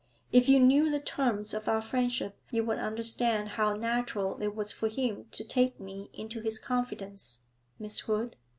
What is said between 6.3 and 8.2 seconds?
his confidence, Miss